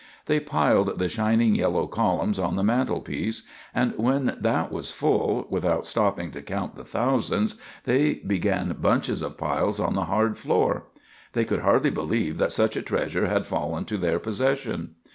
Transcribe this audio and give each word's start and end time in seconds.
They 0.25 0.39
piled 0.39 0.97
the 0.97 1.07
shining 1.07 1.53
yellow 1.53 1.85
columns 1.85 2.39
on 2.39 2.55
the 2.55 2.63
mantel 2.63 3.01
piece; 3.01 3.43
and 3.71 3.93
when 3.99 4.35
that 4.41 4.71
was 4.71 4.89
full, 4.91 5.45
without 5.51 5.85
stopping 5.85 6.31
to 6.31 6.41
count 6.41 6.73
the 6.73 6.83
thousands, 6.83 7.61
they 7.83 8.15
began 8.15 8.75
bunches 8.81 9.21
of 9.21 9.37
piles 9.37 9.79
on 9.79 9.93
the 9.93 10.05
hard 10.05 10.39
floor. 10.39 10.85
They 11.33 11.45
could 11.45 11.59
hardly 11.59 11.91
believe 11.91 12.39
that 12.39 12.51
such 12.51 12.75
a 12.75 12.81
treasure 12.81 13.27
had 13.27 13.45
fallen 13.45 13.85
to 13.85 13.97
their 13.97 14.17
possession. 14.17 14.95